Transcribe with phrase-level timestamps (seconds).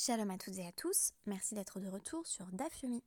[0.00, 3.02] Shalom à toutes et à tous, merci d'être de retour sur DAF Yomi.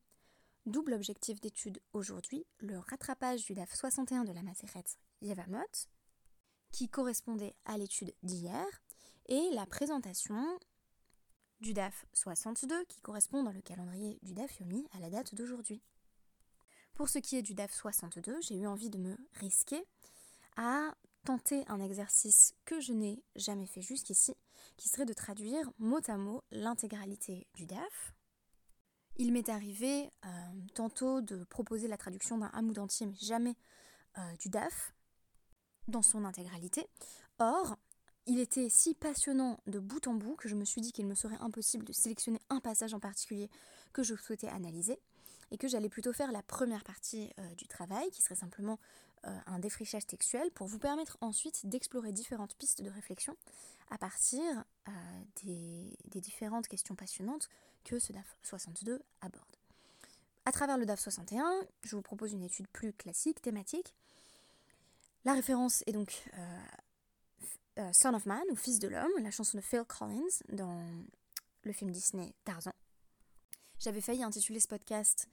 [0.66, 4.84] Double objectif d'étude aujourd'hui, le rattrapage du DAF 61 de la Maseret
[5.22, 5.88] Yevamot,
[6.74, 8.66] qui correspondait à l'étude d'hier,
[9.30, 10.60] et la présentation
[11.62, 15.82] du DAF 62 qui correspond dans le calendrier du DAF Yomi à la date d'aujourd'hui.
[16.94, 19.82] Pour ce qui est du DAF 62, j'ai eu envie de me risquer
[20.58, 24.34] à tenter un exercice que je n'ai jamais fait jusqu'ici,
[24.78, 28.14] qui serait de traduire mot à mot l'intégralité du DAF.
[29.18, 30.30] Il m'est arrivé euh,
[30.74, 33.56] tantôt de proposer la traduction d'un hamoud entier, mais jamais
[34.18, 34.94] euh, du DAF
[35.88, 36.88] dans son intégralité.
[37.40, 37.78] Or,
[38.26, 41.16] il était si passionnant de bout en bout que je me suis dit qu'il me
[41.16, 43.50] serait impossible de sélectionner un passage en particulier
[43.94, 45.00] que je souhaitais analyser
[45.52, 48.80] et que j'allais plutôt faire la première partie euh, du travail, qui serait simplement
[49.24, 53.36] un défrichage textuel, pour vous permettre ensuite d'explorer différentes pistes de réflexion
[53.90, 54.42] à partir
[54.88, 54.92] euh,
[55.44, 57.50] des, différentes questions passionnantes
[57.84, 59.44] que ce DAF 62 aborde.
[60.46, 63.94] À travers le DAF 61, je vous propose une étude plus classique, thématique.
[65.26, 66.30] La référence est donc
[67.94, 70.84] Son of Man, ou Fils de l'homme, la chanson de Phil Collins dans
[71.64, 72.74] le film Disney Tarzan.
[73.80, 75.28] J'avais failli intituler ce podcast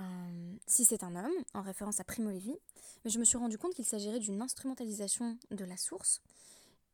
[0.00, 2.56] euh, Si c'est un homme, en référence à Primo Levi,
[3.04, 6.22] mais je me suis rendu compte qu'il s'agirait d'une instrumentalisation de la source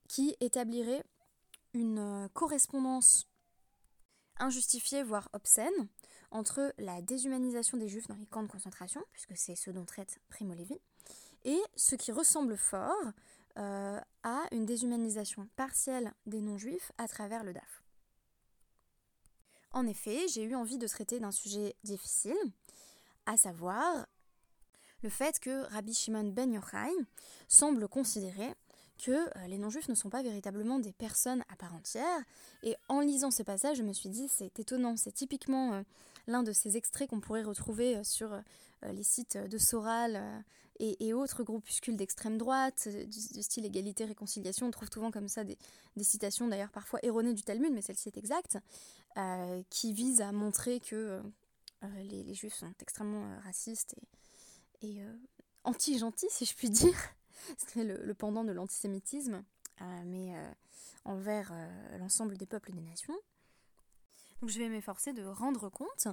[0.08, 1.04] qui établirait
[1.74, 3.28] une euh, correspondance
[4.38, 5.88] injustifiée, voire obscène,
[6.30, 10.20] entre la déshumanisation des juifs dans les camps de concentration, puisque c'est ce dont traite
[10.28, 10.78] Primo Levi,
[11.44, 13.12] et ce qui ressemble fort
[13.58, 17.82] euh, à une déshumanisation partielle des non-juifs à travers le DAF.
[19.72, 22.36] En effet, j'ai eu envie de traiter d'un sujet difficile,
[23.28, 24.06] à savoir
[25.02, 26.90] le fait que Rabbi Shimon ben Yochai
[27.46, 28.52] semble considérer
[28.98, 32.18] que euh, les non-juifs ne sont pas véritablement des personnes à part entière.
[32.64, 35.82] Et en lisant ce passage, je me suis dit, c'est étonnant, c'est typiquement euh,
[36.26, 38.42] l'un de ces extraits qu'on pourrait retrouver euh, sur
[38.82, 40.44] les sites de Soral
[40.78, 44.66] et, autres groupuscules d'extrême droite, du, style égalité-réconciliation.
[44.66, 45.58] On trouve souvent comme ça des,
[46.00, 48.58] citations, d'ailleurs parfois erronées du Talmud, mais celle-ci est exacte,
[49.68, 51.20] qui visent à montrer que
[51.98, 53.94] les, juifs sont extrêmement racistes
[54.82, 55.02] et, et
[55.64, 56.96] anti-gentils, si je puis dire.
[57.56, 59.44] c'est le, pendant de l'antisémitisme,
[59.80, 60.50] euh, mais euh,
[61.04, 63.16] envers euh, l'ensemble des peuples et des nations.
[64.42, 66.06] Je vais m'efforcer de rendre compte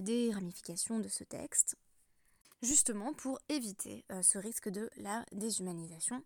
[0.00, 1.76] des ramifications de ce texte,
[2.60, 6.24] justement pour éviter ce risque de la déshumanisation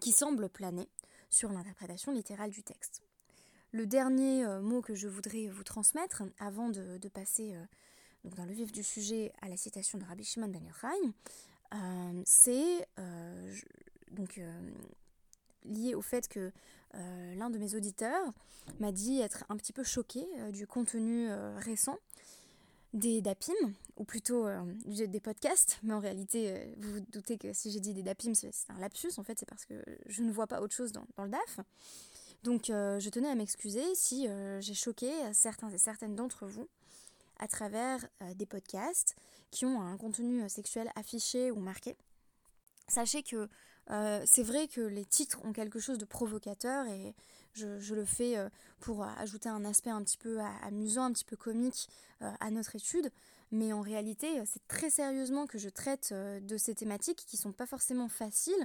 [0.00, 0.88] qui semble planer
[1.28, 3.02] sur l'interprétation littérale du texte.
[3.72, 7.54] Le dernier mot que je voudrais vous transmettre, avant de, passer
[8.24, 10.88] dans le vif du sujet à la citation de Rabbi Shimon ben Yochai,
[11.72, 13.56] euh, c'est euh,
[14.12, 14.70] donc euh,
[15.64, 16.52] lié au fait que
[16.92, 18.32] l'un de mes auditeurs
[18.80, 21.96] m'a dit être un petit peu choqué du contenu récent
[22.94, 23.54] des DAPIM,
[23.96, 24.48] ou plutôt
[24.86, 28.50] des podcasts, mais en réalité, vous vous doutez que si j'ai dit des DAPIM, c'est
[28.70, 29.74] un lapsus, en fait, c'est parce que
[30.06, 31.60] je ne vois pas autre chose dans, dans le DAF.
[32.42, 34.26] Donc je tenais à m'excuser si
[34.58, 36.66] j'ai choqué certains et certaines d'entre vous
[37.40, 39.16] à travers euh, des podcasts
[39.50, 41.96] qui ont un contenu euh, sexuel affiché ou marqué.
[42.86, 43.48] Sachez que
[43.90, 47.14] euh, c'est vrai que les titres ont quelque chose de provocateur et
[47.54, 48.36] je, le fais
[48.78, 51.88] pour ajouter un aspect un petit peu amusant, un petit peu comique
[52.20, 53.10] à notre étude.
[53.50, 57.66] Mais en réalité, c'est très sérieusement que je traite de ces thématiques qui sont pas
[57.66, 58.64] forcément faciles.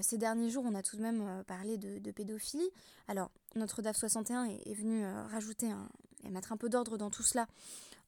[0.00, 2.70] ces derniers jours, on a tout de même parlé de, pédophilie.
[3.06, 5.88] Alors, notre DAF 61 est, est venu rajouter un,
[6.24, 7.46] et mettre un peu d'ordre dans tout cela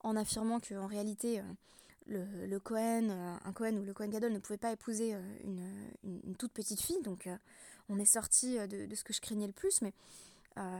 [0.05, 1.41] en affirmant qu'en réalité,
[2.11, 5.19] euh, le, Cohen, euh, un Cohen ou le Cohen Gadol ne pouvait pas épouser euh,
[5.43, 7.01] une, toute petite fille.
[7.01, 7.27] Donc
[7.89, 9.93] on est sorti de, ce que je craignais le plus, mais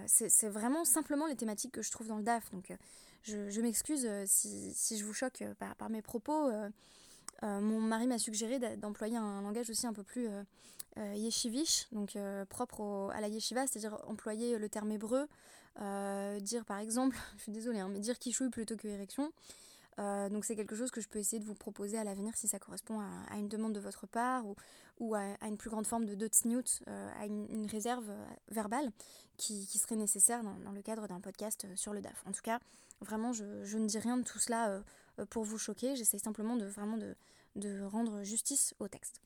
[0.08, 2.52] c'est vraiment simplement les thématiques que je trouve dans le DAF.
[2.52, 2.72] Donc
[3.24, 5.44] je, m'excuse si, je vous choque
[5.78, 6.52] par, mes propos.
[7.42, 10.28] mon mari m'a suggéré d'employer un langage aussi un peu plus
[10.98, 12.18] yeshivish, donc
[12.50, 15.28] propre à la yeshiva, c'est-à-dire employer le terme hébreu,
[15.82, 19.32] euh, dire par exemple, je suis désolée, hein, mais dire chouille plutôt que érection.
[19.98, 22.50] Euh, donc c'est quelque chose que je peux essayer de vous proposer à l'avenir si
[22.50, 24.56] ça correspond à, une demande de votre part ou,
[25.00, 28.12] ou à, une plus grande forme de dotsniout, euh, à une, réserve
[28.50, 28.92] verbale
[29.38, 32.24] qui, qui, serait nécessaire dans, le cadre d'un podcast sur le DAF.
[32.26, 32.60] En tout cas,
[33.00, 34.84] vraiment, je, je ne dis rien de tout cela
[35.30, 37.16] pour vous choquer, j'essaie simplement de vraiment de,
[37.56, 39.22] de rendre justice au texte.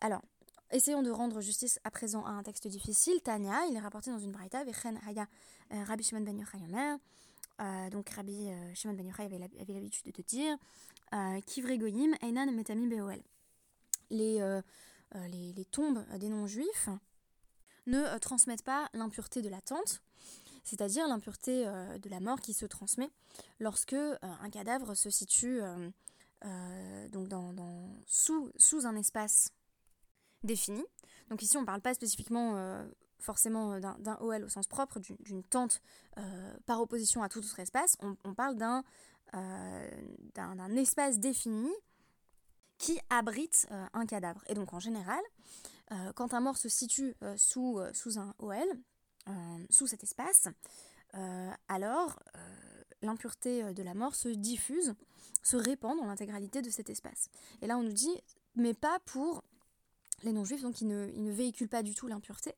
[0.00, 0.22] Alors,
[0.70, 3.22] Essayons de rendre justice à présent à un texte difficile.
[3.22, 5.26] Tania, il est rapporté dans une braïta, Vechen Haya
[5.72, 6.58] euh, Rabbi Shimon ben Yochai
[7.60, 10.58] euh, donc Rabbi euh, Shimon ben Yochai avait l'habitude de dire
[11.46, 13.22] Kivre Goyim Einan Metami Beoel.
[14.10, 14.40] Les,
[15.30, 16.90] les, tombes des non-juifs
[17.86, 20.02] ne transmettent pas l'impureté de la tente.
[20.64, 23.08] c'est-à-dire l'impureté de la mort qui se transmet
[23.58, 25.60] lorsque un cadavre se situe
[27.10, 27.54] donc dans,
[28.06, 29.50] sous, sous, un espace
[30.42, 30.84] défini.
[31.30, 32.84] Donc ici on ne parle pas spécifiquement
[33.18, 35.82] forcément d'un OL au sens propre, d'une tente
[36.66, 38.82] par opposition à tout autre espace, on, parle d'un
[40.76, 41.70] espace défini
[42.78, 44.42] qui abrite euh, un cadavre.
[44.46, 45.20] Et donc en général,
[45.90, 48.66] euh, quand un mort se situe euh, sous, sous un OL,
[49.68, 50.48] sous cet espace,
[51.68, 52.18] alors
[53.02, 54.94] l'impureté de la mort se diffuse,
[55.42, 57.28] se répand dans l'intégralité de cet espace.
[57.60, 58.22] Et là on nous dit,
[58.56, 59.44] mais pas pour
[60.22, 62.54] les non-juifs, donc ils ne, véhiculent pas du tout l'impureté.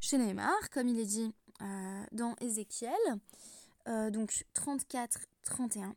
[0.00, 1.34] Chez Neymar, comme il est dit
[2.12, 2.98] dans Ézéchiel,
[3.86, 5.94] donc 34-31,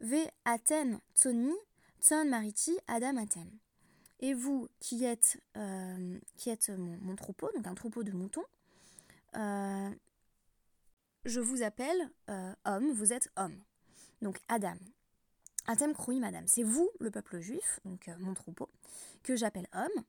[0.00, 1.54] Ve Aten Tsoni
[2.00, 3.48] Tson Mariti Adam Atem.
[4.18, 8.44] Et vous qui êtes, euh, qui êtes mon, troupeau, donc un troupeau de moutons,
[9.36, 9.90] euh,
[11.24, 13.56] je vous appelle euh, homme, vous êtes homme.
[14.20, 14.76] Donc Adam.
[15.66, 16.46] Atem Kroui Madame.
[16.46, 18.68] C'est vous, le peuple juif, donc mon troupeau,
[19.22, 20.04] que j'appelle homme.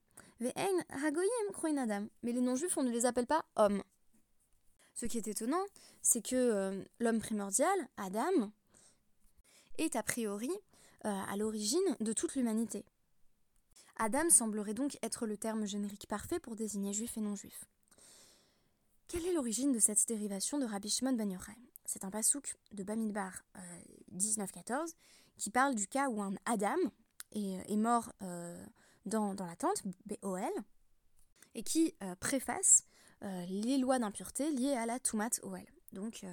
[1.05, 2.07] Hagoyim Adam.
[2.23, 3.81] Mais les non-juifs, on ne les appelle pas hommes.
[4.95, 5.63] Ce qui est étonnant,
[6.01, 8.51] c'est que l'homme primordial, Adam,
[9.77, 10.51] est a priori
[11.05, 12.85] euh, à l'origine de toute l'humanité.
[13.97, 17.65] Adam semblerait donc être le terme générique parfait pour désigner juif et non-juif.
[19.07, 22.83] Quelle est l'origine de cette dérivation de Rabbi Shimon ben Yochai C'est un pasouk de
[22.83, 23.43] Bamidbar
[24.11, 24.93] 1914 euh,
[25.37, 26.75] qui parle du cas où un Adam
[27.31, 28.65] est, mort euh,
[29.05, 30.43] dans, la tente, BOL,
[31.55, 32.83] et qui préface
[33.21, 35.65] les lois d'impureté liées à la Tumat OL.
[35.93, 36.25] Donc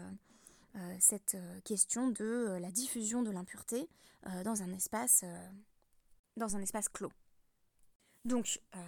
[0.98, 3.88] cette question de la diffusion de l'impureté
[4.26, 5.48] euh, dans, un espace, euh,
[6.36, 7.12] dans un espace clos.
[8.26, 8.78] Donc, euh,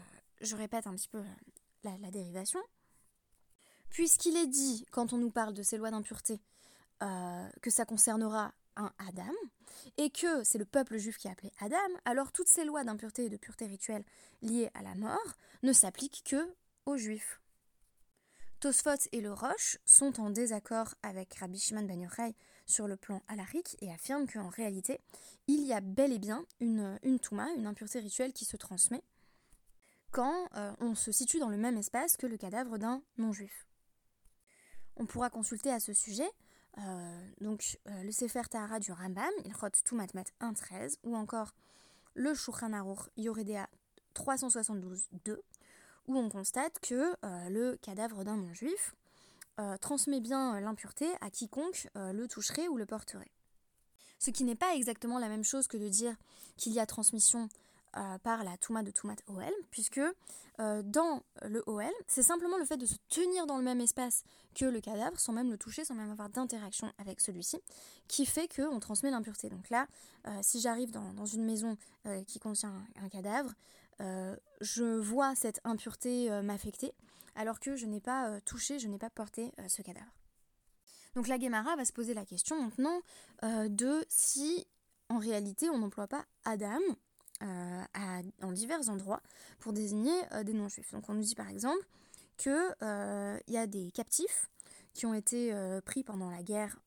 [0.43, 1.23] je répète un petit peu
[1.85, 2.61] la, dérivation.
[3.89, 6.41] Puisqu'il est dit, quand on nous parle de ces lois d'impureté,
[7.63, 9.33] que ça concernera un Adam,
[9.97, 13.27] et que c'est le peuple juif qui est appelé Adam, alors toutes ces lois d'impureté
[13.27, 14.05] et de pureté rituelle
[14.43, 16.55] liées à la mort ne s'appliquent que
[16.87, 17.41] aux juifs.
[18.61, 22.09] Tosfot et le Roche sont en désaccord avec Rabbi Shimon ben
[22.65, 25.01] sur le plan alarique et affirment qu'en réalité,
[25.49, 29.03] il y a bel et bien une, une touma, une impureté rituelle qui se transmet
[30.13, 33.67] quand euh, on se situe dans le même espace que le cadavre d'un non-juif.
[34.97, 36.31] On pourra consulter à ce sujet
[36.79, 41.53] euh, donc euh, le Sefer Tahara du Rambam, Ilchot Tumatmet 1.13, ou encore
[42.15, 43.69] le Shulchan Aruch Yoredea
[44.15, 45.37] 372.2,
[46.09, 48.95] où on constate que euh, le cadavre d'un non-juif
[49.81, 53.31] transmet bien l'impureté à quiconque le toucherait ou le porterait.
[54.19, 56.17] Ce qui n'est pas exactement la même chose que de dire
[56.57, 57.49] qu'il y a transmission
[58.23, 60.01] par la Touma de Toumat OL, puisque
[60.59, 64.25] dans le OL, c'est simplement le fait de se tenir dans le même espace
[64.55, 67.59] que le cadavre, sans même le toucher, sans même avoir d'interaction avec celui-ci,
[68.09, 69.49] qui fait qu'on transmet l'impureté.
[69.51, 69.87] Donc là,
[70.41, 71.77] si j'arrive dans, une maison
[72.27, 73.53] qui contient un cadavre,
[74.03, 76.93] euh, je vois cette impureté euh, m'affecter,
[77.35, 80.13] alors que je n'ai pas euh, touché, je n'ai pas porté ce cadavre.
[81.15, 83.03] Donc la Guémara va se poser la question maintenant
[83.43, 84.67] de si
[85.11, 86.81] en réalité on n'emploie pas Adam
[87.43, 89.23] à, en divers endroits
[89.59, 90.13] pour désigner
[90.45, 90.93] des non-juifs.
[90.93, 91.85] Donc on nous dit par exemple
[92.37, 92.75] qu'il
[93.49, 94.49] y a des captifs
[94.95, 95.53] qui ont été
[95.85, 96.79] pris pendant la guerre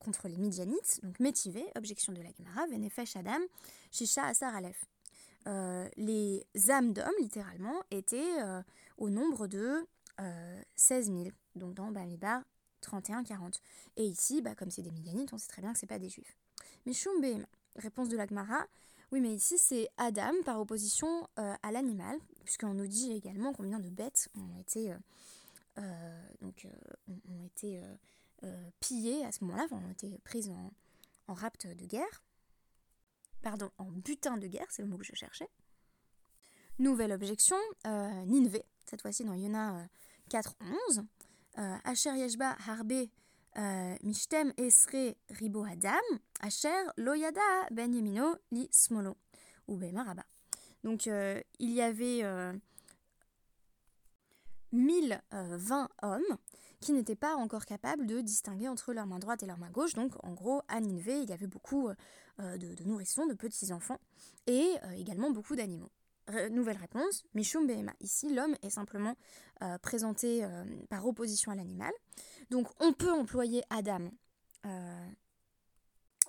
[0.00, 3.40] contre les Midianites, donc métivés, objection de la Gemara, Venefesh Adam,
[3.92, 4.84] Shisha Asar Aleph.
[5.46, 8.62] Euh, les âmes d'hommes, littéralement, étaient euh,
[8.98, 9.86] au nombre de
[10.76, 12.42] 16 euh, 000, donc dans Bamidbar
[12.82, 13.60] 31-40.
[13.96, 16.08] Et ici, bah, comme c'est des Midianites, on sait très bien que c'est pas des
[16.08, 16.36] juifs.
[16.86, 17.22] Mishum
[17.76, 18.66] réponse de l'Agmara,
[19.12, 23.88] oui, mais ici c'est Adam par opposition à l'animal, puisqu'on nous dit également combien de
[23.88, 24.94] bêtes ont été,
[25.76, 27.82] ont, été
[28.80, 30.72] pillées à ce moment-là, ont été prises en,
[31.28, 32.22] en de guerre
[33.42, 35.48] pardon, en butin de guerre, c'est le mot que je cherchais.
[36.78, 39.86] Nouvelle objection, euh, Ninvé, cette fois-ci dans Yona
[40.30, 41.06] 4.11.
[41.58, 43.06] Euh, Asher Yeshba euh,
[44.02, 45.90] Mishtem Esre Ribo Adam,
[46.40, 47.40] Asher Loyada
[47.70, 47.92] Ben
[48.50, 49.16] Li Smolo,
[49.68, 50.24] ou Maraba.
[50.84, 52.22] Donc il y avait
[54.72, 56.36] 1020 hommes
[56.80, 59.94] qui n'étaient pas encore capables de distinguer entre leur main droite et leur main gauche.
[59.94, 63.98] Donc en gros, à Ninvé, il y avait beaucoup euh, de, nourrissons, de petits-enfants,
[64.46, 65.90] et euh, également beaucoup d'animaux.
[66.50, 67.92] Nouvelle réponse, Mishum Behema.
[68.00, 69.16] Ici, l'homme est simplement
[69.62, 70.46] euh, présenté
[70.88, 71.92] par opposition à l'animal.
[72.50, 74.10] Donc on peut employer Adam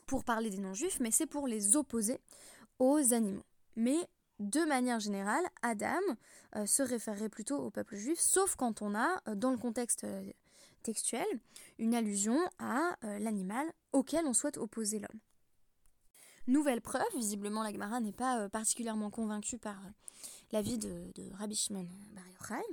[0.05, 2.19] pour parler des non-juifs, mais c'est pour les opposer
[2.79, 3.43] aux animaux.
[3.75, 3.97] Mais
[4.39, 5.99] de manière générale, Adam
[6.65, 10.05] se référerait plutôt au peuple juif, sauf quand on a, dans le contexte
[10.83, 11.39] textuelle,
[11.79, 15.19] une allusion à l'animal auquel on souhaite opposer l'homme.
[16.47, 19.77] Nouvelle preuve, visiblement la Gemara n'est pas particulièrement convaincue par
[20.51, 22.63] l'avis de, de Rabbi Shimon Bar Yochai.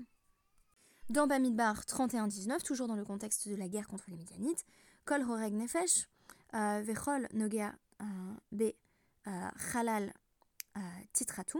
[1.10, 4.64] Dans Bamidbar 31-19, toujours dans le contexte de la guerre contre les Midianites,
[5.06, 6.06] Kol Horeg Nefesh,
[6.54, 7.72] euh, Vechol Nogea
[8.02, 8.04] euh,
[8.52, 8.74] Be
[9.26, 10.12] euh, Chalal
[11.12, 11.58] Titratu.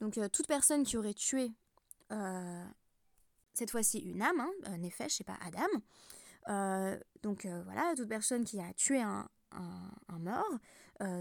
[0.00, 1.52] Donc toute personne qui aurait tué
[3.54, 8.72] cette fois-ci une âme, hein, Nefesh et pas Adam, donc voilà, toute personne qui a
[8.74, 10.58] tué un, un mort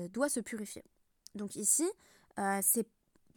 [0.09, 0.83] doit se purifier.
[1.35, 1.89] Donc ici,
[2.61, 2.87] c'est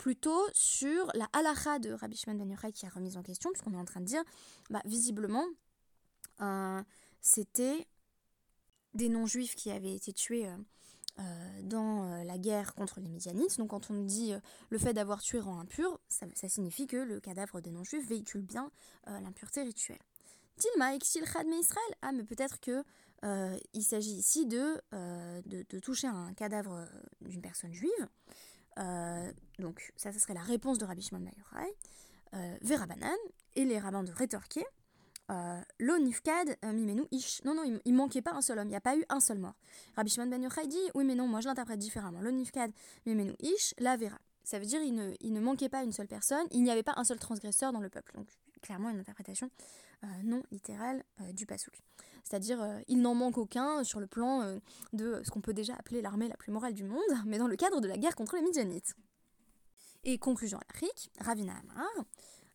[0.03, 3.73] plutôt sur la halakha de Rabbi Shimon Ben Yochai qui a remise en question, puisqu'on
[3.73, 4.25] est en train de dire,
[4.69, 5.45] bah, visiblement,
[6.41, 6.83] euh,
[7.21, 7.87] c'était
[8.95, 10.57] des non-juifs qui avaient été tués euh,
[11.21, 13.59] euh, dans la guerre contre les Midianites.
[13.59, 14.35] Donc quand on dit
[14.71, 18.73] le fait d'avoir tué rend impur, ça, signifie que le cadavre des non-juifs véhicule bien
[19.07, 20.01] l'impureté rituelle.
[20.57, 21.95] Tilma exil Israël.
[22.03, 22.83] Ah, mais peut-être que
[23.23, 26.89] il s'agit ici de, de, de, toucher un cadavre
[27.21, 28.09] d'une personne juive.
[28.79, 31.77] Euh, donc ça, ça serait la réponse de Rabbi Shimon Mayorai.
[32.35, 33.17] Euh, Verabanan,
[33.57, 34.65] et les rabbins de rétorquer,
[35.31, 37.45] euh, Lo nifkad mimenu ish.
[37.45, 39.21] Non, non, il, il, manquait pas un seul homme, il n'y a pas eu un
[39.21, 39.55] seul mort.
[39.97, 42.23] Rabbi Shimon Ben Yochai dit, oui mais non, moi je l'interprète différemment.
[42.23, 42.73] Lo nifkad
[43.05, 44.19] mimenu ish, la vera.
[44.45, 46.83] Ça veut dire il ne, il ne manquait pas une seule personne, il n'y avait
[46.83, 48.13] pas un seul transgresseur dans le peuple.
[48.15, 48.29] Donc
[48.63, 49.51] clairement une interprétation
[50.05, 51.75] euh, non littérale euh, du pasouk.
[52.25, 54.59] C'est-à-dire, euh, il n'en manque aucun sur le plan
[54.93, 57.57] de ce qu'on peut déjà appeler l'armée la plus morale du monde, mais dans le
[57.57, 58.95] cadre de la guerre contre les Midianites.
[60.05, 61.55] Et conclusion à l'Afrique, Ravina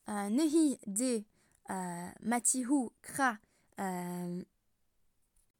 [0.08, 1.24] Amar, Nehi de
[2.22, 3.38] Matihu Kra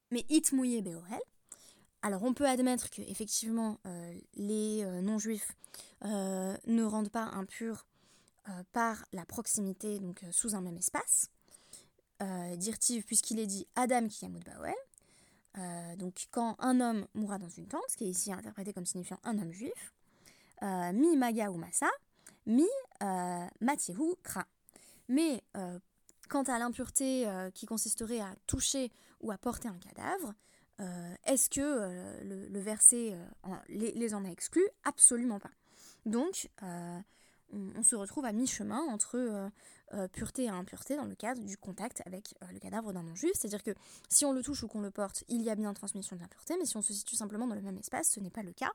[0.10, 1.22] mais Itmouye Beorel.
[2.02, 3.80] Alors on peut admettre que effectivement
[4.36, 5.56] les non-juifs
[6.04, 7.86] ne rendent pas impurs
[8.72, 11.30] par la proximité donc sous un même espace,
[12.22, 14.74] euh, puisqu'il est dit Adam qui Baoel.
[15.58, 18.86] Euh, donc quand un homme mourra dans une tente, ce qui est ici interprété comme
[18.86, 19.94] signifiant un homme juif,
[20.64, 21.90] euh, mi maga ou massa,
[22.46, 22.68] mi
[23.62, 24.46] matiehu kra.
[25.10, 25.44] Mais
[26.30, 30.34] quant à l'impureté qui consisterait à toucher ou à porter un cadavre,
[31.26, 33.18] est-ce que le, verset
[33.70, 34.68] les, les, en a exclus?
[34.84, 35.52] Absolument pas.
[36.06, 36.50] Donc,
[37.54, 39.50] on, se retrouve à mi-chemin entre euh,
[39.94, 43.32] euh, pureté et impureté dans le cadre du contact avec euh, le cadavre d'un non-juif.
[43.36, 43.72] C'est-à-dire que
[44.10, 46.56] si on le touche ou qu'on le porte, il y a bien transmission de l'impureté,
[46.60, 48.72] mais si on se situe simplement dans le même espace, ce n'est pas le cas.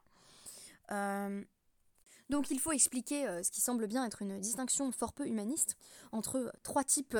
[2.30, 5.76] donc il faut expliquer ce qui semble bien être une distinction fort peu humaniste
[6.12, 7.16] entre trois types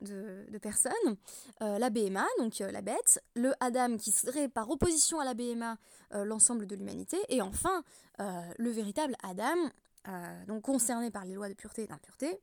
[0.00, 1.16] de, personnes.
[1.60, 5.76] la BMA, donc la bête, le Adam qui serait par opposition à la BMA
[6.24, 7.82] l'ensemble de l'humanité, et enfin
[8.18, 9.70] le véritable Adam
[10.08, 12.40] euh, donc concerné par les lois de pureté et d'impureté,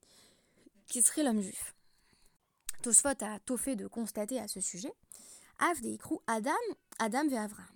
[0.88, 1.76] qui serait l'homme juif.
[2.84, 4.94] Tosfot a tôt fait de constater à ce sujet
[5.60, 6.52] Avdeikrou Adam,
[7.00, 7.68] Adam et Avraham.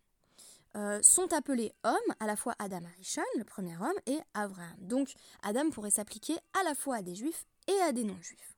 [0.77, 4.77] Euh, sont appelés hommes à la fois Adam Arishon, le premier homme, et Avraham.
[4.79, 8.55] Donc Adam pourrait s'appliquer à la fois à des juifs et à des non-juifs.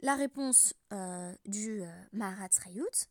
[0.00, 3.08] La réponse euh, du Maharatz Rayut,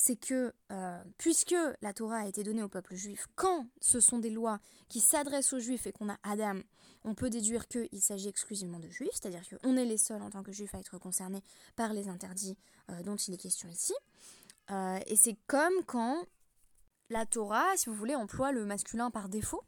[0.00, 4.20] c'est que euh, puisque la Torah a été donnée au peuple juif, quand ce sont
[4.20, 6.60] des lois qui s'adressent aux juifs et qu'on a Adam,
[7.02, 10.44] on peut déduire qu'il s'agit exclusivement de juifs, c'est-à-dire qu'on est les seuls en tant
[10.44, 11.42] que juifs à être concernés
[11.74, 12.56] par les interdits
[12.90, 13.92] euh, dont il est question ici.
[14.70, 16.24] Euh, et c'est comme quand
[17.10, 19.64] la Torah, si vous voulez, emploie le masculin par défaut.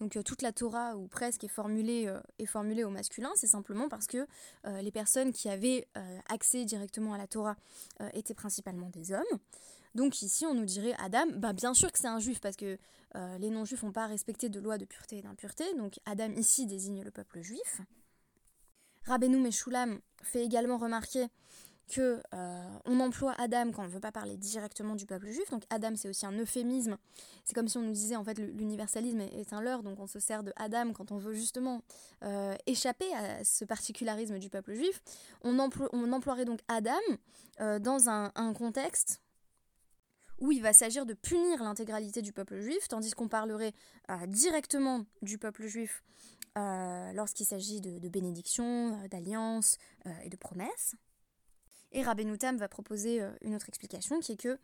[0.00, 4.06] Donc toute la Torah, ou presque, est formulée, est formulée au masculin, c'est simplement parce
[4.06, 4.26] que
[4.64, 5.86] les personnes qui avaient
[6.28, 7.56] accès directement à la Torah
[8.12, 9.22] étaient principalement des hommes.
[9.94, 12.78] Donc ici, on nous dirait Adam, bah bien sûr que c'est un juif parce que
[13.16, 15.72] euh, les non-juifs n'ont pas respecté de loi de pureté et d'impureté.
[15.74, 17.80] Donc Adam ici désigne le peuple juif.
[19.04, 21.26] Rabbeinu Meshulam fait également remarquer
[21.88, 25.50] que euh, on emploie Adam quand on ne veut pas parler directement du peuple juif.
[25.50, 26.96] Donc Adam c'est aussi un euphémisme.
[27.44, 30.18] C'est comme si on nous disait en fait l'universalisme est un leurre, donc on se
[30.18, 31.82] sert de Adam quand on veut justement
[32.22, 35.02] euh, échapper à ce particularisme du peuple juif.
[35.42, 36.92] On, emploierait donc Adam
[37.58, 39.20] dans un, contexte
[40.40, 43.72] où il va s'agir de punir l'intégralité du peuple juif, tandis qu'on parlerait
[44.10, 46.02] euh, directement du peuple juif
[46.56, 49.78] euh, lorsqu'il s'agit de, bénédictions, euh, d'alliances
[50.22, 50.96] et de promesses.
[51.94, 54.58] Et Rabbeinu Tam va proposer une autre explication qui est que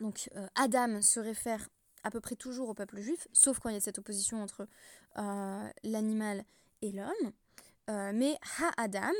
[0.00, 1.68] donc, Adam se réfère
[2.04, 4.68] à peu près toujours au peuple juif, sauf quand il y a cette opposition entre
[5.82, 6.44] l'animal
[6.82, 7.32] et l'homme.
[8.14, 9.12] mais Ha-Adam,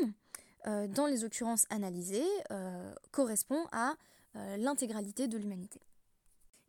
[0.89, 2.29] dans les occurrences analysées,
[3.11, 3.95] correspond à
[4.37, 5.81] euh, l'intégralité de l'humanité.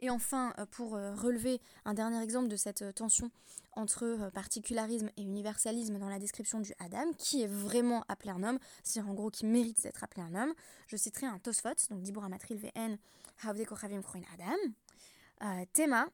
[0.01, 3.29] Et enfin, pour relever un dernier exemple de cette tension
[3.73, 8.59] entre particularisme et universalisme dans la description du Adam, qui est vraiment appelé un homme,
[8.83, 10.53] c'est-à-dire en gros qui mérite d'être appelé un homme,
[10.87, 12.97] je citerai un Tosfot, donc Dibur Amatril VN,
[13.43, 14.55] Adam,
[15.71, 16.07] Tema,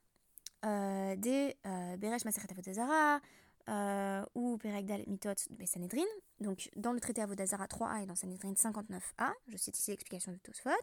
[1.16, 1.56] des
[1.98, 3.22] Beresh Maseret Avodazara,
[3.70, 6.06] euh, ou Peregdal Mitot de Sanhedrin.
[6.40, 10.38] Donc dans le traité Avodazara 3a et dans Sanhedrin 59a, je cite ici l'explication de
[10.38, 10.74] Tosfot, euh,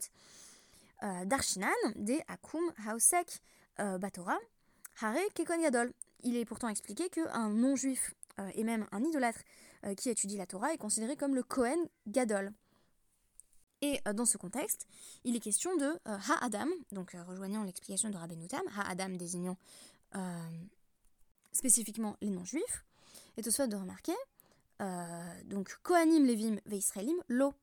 [1.25, 3.41] Darshinan de Akum Hausek
[3.81, 4.39] euh, Batora
[5.01, 5.93] Hare Kekon Gadol.
[6.23, 9.41] Il est pourtant expliqué qu'un non-juif euh, et même un idolâtre
[9.99, 12.53] qui étudie la Torah est considéré comme le Kohen Gadol.
[13.83, 14.87] Et dans ce contexte,
[15.25, 19.59] il est question de Ha-Adam, donc rejoignant l'explication de Rabbeinu Tam, Ha-Adam désignant
[21.53, 22.87] spécifiquement les non-juifs,
[23.37, 24.15] et tout de remarquer,
[24.81, 27.55] euh, donc Kohanim Levim ve Israelim, lo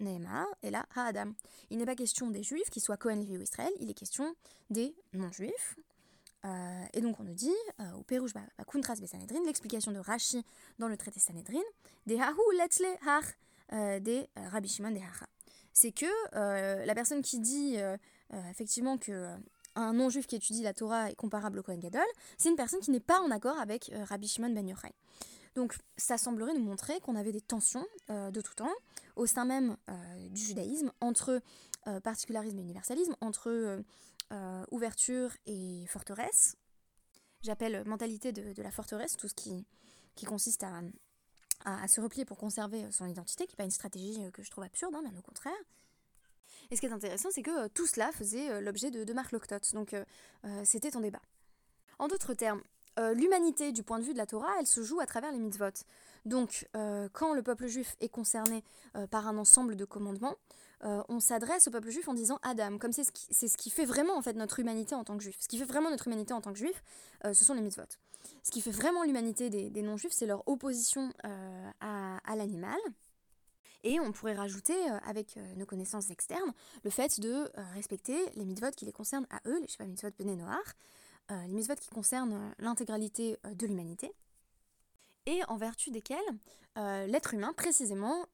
[0.00, 1.32] Nehemar, et là Ha-Adam.
[1.70, 4.34] Il n'est pas question des juifs qui soient Kohen Levi ou Israël, il est question
[4.70, 5.76] des non-juifs.
[6.44, 8.32] Euh, et donc on nous dit, euh, au Pérouche
[8.66, 10.44] Kuntras Sanhedrin, l'explication de Rashi
[10.78, 11.60] dans le traité Sanhedrin,
[12.06, 13.22] des Hahu Letzle Har,
[14.00, 15.26] des Rabbi Shimon des Hacha.
[15.72, 16.06] C'est que
[16.84, 17.76] la personne qui dit
[18.48, 19.36] effectivement que
[19.76, 22.02] un non-juif qui étudie la Torah est comparable au Kohen Gadol,
[22.36, 24.92] c'est une personne qui n'est pas en accord avec euh, Rabbi Shimon ben Yochai.
[25.54, 28.72] Donc ça semblerait nous montrer qu'on avait des tensions euh, de tout temps
[29.16, 31.40] au sein même euh, du judaïsme entre
[32.04, 33.82] particularisme et universalisme, entre
[34.70, 36.54] ouverture et forteresse.
[37.40, 39.64] J'appelle mentalité de, la forteresse tout ce qui,
[40.26, 40.62] consiste
[41.64, 44.64] à, se replier pour conserver son identité, qui n'est pas une stratégie que je trouve
[44.64, 45.56] absurde, hein, bien au contraire.
[46.70, 49.12] Et ce qui est intéressant, c'est que euh, tout cela faisait euh, l'objet de, de
[49.12, 50.04] Marc Loctot, donc euh,
[50.64, 51.22] c'était en débat.
[51.98, 52.62] En d'autres termes,
[53.14, 55.84] l'humanité du point de vue de la Torah, elle se joue à travers les mitzvot.
[56.26, 56.68] Donc,
[57.12, 58.62] quand le peuple juif est concerné
[59.10, 60.36] par un ensemble de commandements,
[60.82, 64.22] on s'adresse au peuple juif en disant Adam, comme c'est ce, qui, fait vraiment en
[64.22, 65.36] fait notre humanité en tant que juif.
[65.40, 66.82] Ce qui fait vraiment notre humanité en tant que juif,
[67.24, 67.82] ce sont les mitzvot.
[68.42, 72.78] Ce qui fait vraiment l'humanité des, non-juifs, c'est leur opposition à l'animal,
[73.82, 76.52] et on pourrait rajouter, euh, avec euh, nos connaissances externes,
[76.84, 80.10] le fait de euh, respecter les mitzvot qui les concernent à eux, les Shabbat mitzvot
[80.18, 80.44] Bene
[81.30, 84.12] Noir, les mitzvot qui concernent l'intégralité de l'humanité,
[85.26, 86.18] et en vertu desquels
[86.76, 88.26] l'être humain, précisément,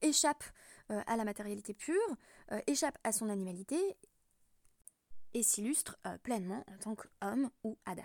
[0.00, 0.44] échappe
[0.88, 2.16] à la matérialité pure,
[2.66, 3.78] échappe à son animalité,
[5.34, 8.02] et s'illustre pleinement en tant qu'homme ou Adam.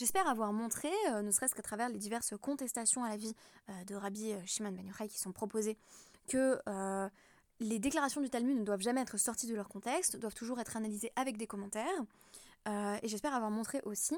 [0.00, 3.34] J'espère avoir montré, euh, ne serait-ce qu'à travers les diverses contestations à la vie
[3.68, 5.76] euh, de Rabbi euh, Shimon Ben Yochai qui sont proposées,
[6.26, 6.58] que
[7.58, 10.76] les déclarations du Talmud ne doivent jamais être sorties de leur contexte, doivent toujours être
[10.76, 12.02] analysées avec des commentaires.
[12.66, 14.16] Et j'espère avoir montré aussi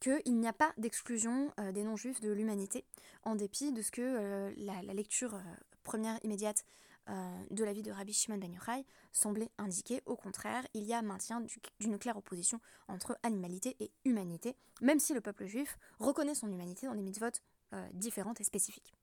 [0.00, 2.84] qu'il n'y a pas d'exclusion des non-juifs de l'humanité,
[3.24, 5.38] en dépit de ce que la, lecture
[5.82, 6.64] première immédiate
[7.10, 10.00] euh, de la vie de Rabbi Shimon Ben Yochai semblait indiquer.
[10.06, 11.44] Au contraire, il y a maintien
[11.80, 16.86] d'une claire opposition entre animalité et humanité, même si le peuple juif reconnaît son humanité
[16.86, 17.30] dans des mitzvot
[17.72, 18.94] euh, différentes et spécifiques.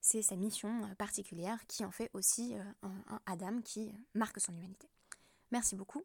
[0.00, 4.88] C'est sa mission euh, particulière qui en fait aussi un Adam qui marque son humanité.
[5.50, 6.04] Merci beaucoup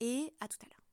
[0.00, 0.83] et à tout à l'heure.